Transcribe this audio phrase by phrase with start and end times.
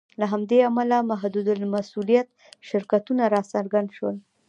[0.19, 2.27] له همدې امله محدودالمسوولیت
[2.69, 4.15] شرکتونه راڅرګند شول.